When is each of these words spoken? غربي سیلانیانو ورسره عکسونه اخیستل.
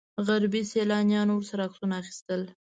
غربي 0.27 0.61
سیلانیانو 0.71 1.33
ورسره 1.35 1.61
عکسونه 1.67 1.95
اخیستل. 2.01 2.41